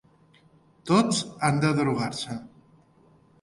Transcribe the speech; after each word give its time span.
Tots 0.91 1.19
han 1.49 1.61
de 1.65 1.71
drogar-se. 1.81 2.39